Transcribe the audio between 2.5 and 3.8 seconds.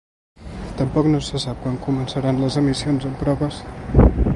emissions en proves.